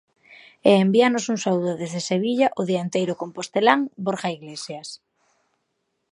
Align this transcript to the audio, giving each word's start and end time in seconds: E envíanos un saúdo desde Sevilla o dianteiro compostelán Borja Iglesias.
E 0.69 0.71
envíanos 0.83 1.25
un 1.33 1.37
saúdo 1.45 1.71
desde 1.81 2.05
Sevilla 2.09 2.47
o 2.59 2.61
dianteiro 2.71 3.13
compostelán 3.21 3.79
Borja 4.05 4.29
Iglesias. 4.37 4.87